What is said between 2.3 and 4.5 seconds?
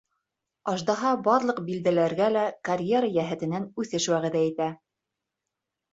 лә карьера йәһәтенән үҫеш вәғәҙә